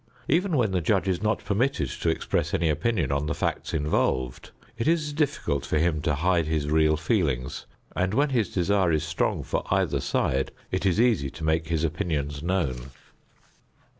[0.27, 4.49] Even when the judge is not permitted to express any opinions on the facts involved,
[4.75, 9.03] it is difficult for him to hide his real feelings, and when his desire is
[9.03, 12.89] strong for either side it is easy to make his opinions known.